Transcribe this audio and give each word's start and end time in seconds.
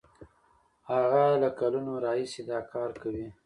هغه 0.91 1.23
له 1.41 1.49
کلونو 1.59 1.91
راهیسې 2.05 2.41
دا 2.49 2.59
کار 2.73 2.89
کوي. 3.01 3.27